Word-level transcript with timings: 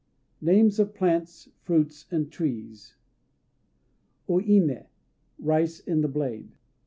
NAMES 0.41 0.79
OF 0.79 0.95
PLANTS, 0.95 1.49
FRUITS, 1.61 2.07
AND 2.09 2.31
TREES 2.31 2.95
O 4.27 4.39
Iné 4.41 4.87
"Rice 5.37 5.79
in 5.79 6.01
the 6.01 6.07
blade." 6.07 6.49